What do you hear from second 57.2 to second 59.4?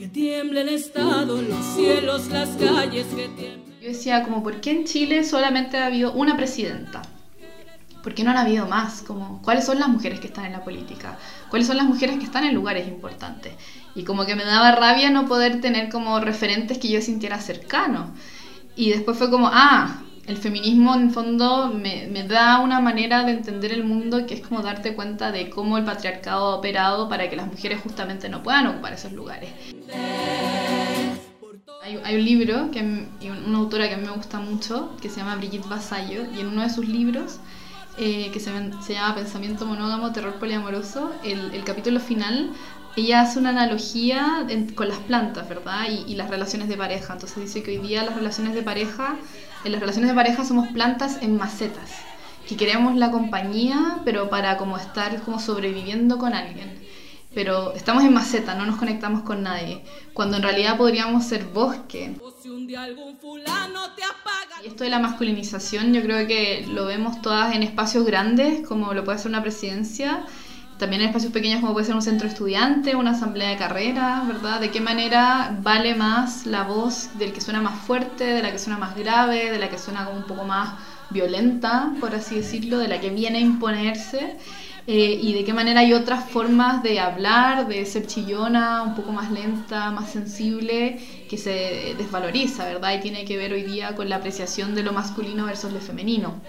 Pero estamos en maceta, no nos conectamos